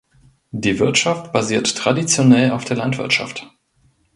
Die 0.49 0.79
Wirtschaft 0.79 1.31
basiert 1.31 1.75
traditionell 1.77 2.49
auf 2.53 2.65
der 2.65 2.75
Landwirtschaft. 2.75 3.47